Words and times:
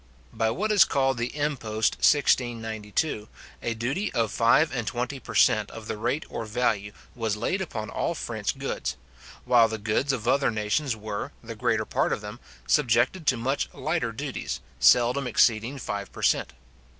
By 0.33 0.49
what 0.49 0.71
is 0.71 0.83
called 0.83 1.19
the 1.19 1.37
impost 1.37 1.97
1692, 1.97 3.27
a 3.61 3.75
duty 3.75 4.11
of 4.13 4.31
five 4.31 4.71
and 4.73 4.87
twenty 4.87 5.19
per 5.19 5.35
cent. 5.35 5.69
of 5.69 5.85
the 5.87 5.95
rate 5.95 6.25
or 6.27 6.45
value, 6.45 6.91
was 7.13 7.37
laid 7.37 7.61
upon 7.61 7.91
all 7.91 8.15
French 8.15 8.57
goods; 8.57 8.97
while 9.45 9.67
the 9.67 9.77
goods 9.77 10.11
of 10.11 10.27
other 10.27 10.49
nations 10.49 10.95
were, 10.95 11.33
the 11.43 11.53
greater 11.53 11.85
part 11.85 12.11
of 12.11 12.21
them, 12.21 12.39
subjected 12.65 13.27
to 13.27 13.37
much 13.37 13.69
lighter 13.75 14.11
duties, 14.11 14.59
seldom 14.79 15.27
exceeding 15.27 15.77
five 15.77 16.11
per 16.11 16.23
cent. 16.23 16.53